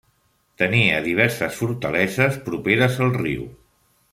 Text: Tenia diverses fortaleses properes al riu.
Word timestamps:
Tenia 0.61 1.01
diverses 1.07 1.59
fortaleses 1.59 2.41
properes 2.49 3.01
al 3.07 3.17
riu. 3.23 3.45